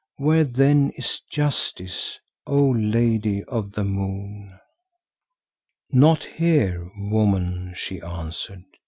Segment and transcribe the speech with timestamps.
[0.17, 2.17] Where then is Justice,
[2.47, 4.49] O Lady of the Moon?'
[5.91, 8.63] "'Not here, Woman,' she answered.